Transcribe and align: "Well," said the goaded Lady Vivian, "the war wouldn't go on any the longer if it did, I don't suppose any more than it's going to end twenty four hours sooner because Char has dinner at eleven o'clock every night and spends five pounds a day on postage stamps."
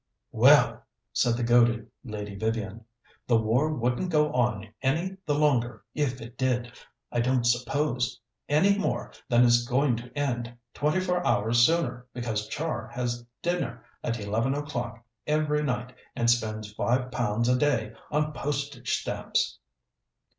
"Well," 0.31 0.83
said 1.13 1.37
the 1.37 1.43
goaded 1.43 1.87
Lady 2.03 2.33
Vivian, 2.35 2.85
"the 3.27 3.37
war 3.37 3.71
wouldn't 3.71 4.09
go 4.09 4.31
on 4.33 4.69
any 4.81 5.17
the 5.27 5.35
longer 5.35 5.83
if 5.93 6.19
it 6.21 6.39
did, 6.39 6.71
I 7.11 7.19
don't 7.21 7.43
suppose 7.45 8.19
any 8.49 8.79
more 8.79 9.13
than 9.29 9.45
it's 9.45 9.63
going 9.63 9.95
to 9.97 10.11
end 10.17 10.57
twenty 10.73 11.01
four 11.01 11.23
hours 11.23 11.59
sooner 11.59 12.07
because 12.15 12.47
Char 12.47 12.87
has 12.87 13.23
dinner 13.43 13.83
at 14.03 14.19
eleven 14.19 14.55
o'clock 14.55 15.05
every 15.27 15.61
night 15.61 15.93
and 16.15 16.31
spends 16.31 16.73
five 16.73 17.11
pounds 17.11 17.47
a 17.47 17.55
day 17.55 17.93
on 18.09 18.33
postage 18.33 18.95
stamps." 19.03 19.59